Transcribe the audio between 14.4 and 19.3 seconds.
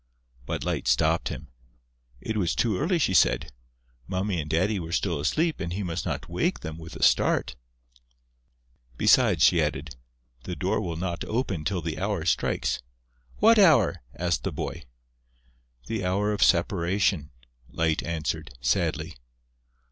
the boy. "The hour of separation," Light answered, sadly.